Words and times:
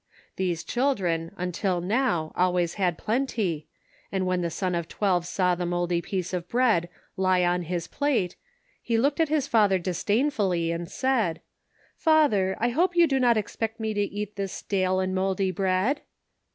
These 0.35 0.63
children, 0.63 1.31
until 1.37 1.79
now, 1.79 2.31
always 2.35 2.73
had 2.73 2.97
plenty, 2.97 3.67
and 4.11 4.25
when 4.25 4.41
the 4.41 4.49
son 4.49 4.73
of 4.73 4.87
twelve 4.87 5.27
saw 5.27 5.53
the 5.53 5.63
mouldy 5.67 6.01
piece 6.01 6.33
of 6.33 6.47
bread 6.49 6.89
lie 7.17 7.43
on 7.45 7.61
his 7.61 7.85
plate, 7.85 8.35
he 8.81 8.97
looked 8.97 9.19
at 9.19 9.29
his 9.29 9.45
father 9.45 9.77
disdainfully, 9.77 10.71
and 10.71 10.89
said:'' 10.89 11.39
Father, 11.97 12.55
I 12.59 12.69
hope 12.69 12.95
you 12.95 13.05
do 13.05 13.19
not 13.19 13.37
expect 13.37 13.79
me 13.79 13.93
to 13.93 14.01
eat 14.01 14.37
this 14.37 14.53
stale 14.53 14.99
and 14.99 15.13
mouldy 15.13 15.51
bread 15.51 16.01